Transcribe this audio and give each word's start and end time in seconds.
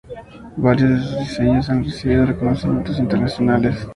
Varios 0.57 0.89
de 0.89 0.99
sus 1.05 1.19
diseños 1.19 1.69
han 1.69 1.83
recibido 1.83 2.25
reconocimientos 2.25 2.97
internacionales. 2.97 3.87